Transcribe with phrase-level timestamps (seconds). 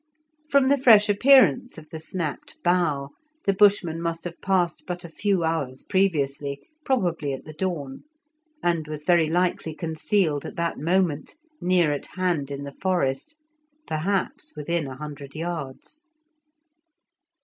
[0.49, 3.11] From the fresh appearance of the snapped bough,
[3.45, 8.03] the Bushman must have passed but a few hours previously, probably at the dawn,
[8.63, 13.37] and was very likely concealed at that moment near at hand in the forest,
[13.85, 16.07] perhaps within a hundred yards.